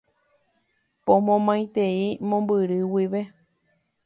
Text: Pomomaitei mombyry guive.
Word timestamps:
Pomomaitei 1.05 1.99
mombyry 2.27 2.79
guive. 2.91 3.21